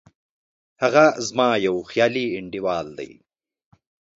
[0.83, 3.11] هغه زما یو خیالي انډیوال دی